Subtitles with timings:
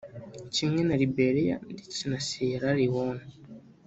[0.53, 3.23] kimwe na Liberia ndetse na Sierra Leone